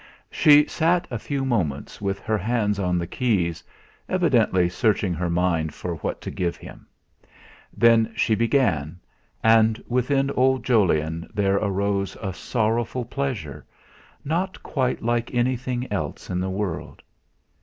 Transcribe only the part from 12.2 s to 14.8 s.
sorrowful pleasure, not